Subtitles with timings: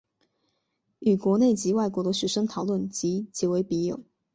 [0.97, 4.01] 与国内及外国的学生讨论及结为笔友。